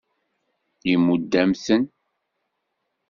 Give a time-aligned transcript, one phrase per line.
[0.91, 1.83] Imudd-am-ten.